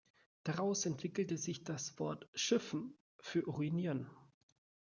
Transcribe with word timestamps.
Daraus 0.45 0.87
entwickelte 0.87 1.37
sich 1.37 1.63
das 1.63 1.99
Wort 1.99 2.27
„schiffen“ 2.33 2.97
für 3.19 3.45
urinieren. 3.47 4.09